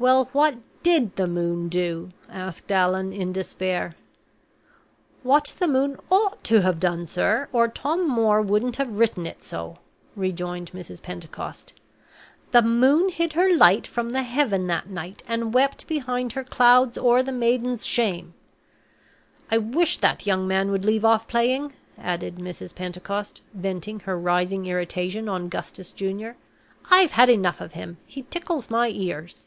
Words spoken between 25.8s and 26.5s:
Junior.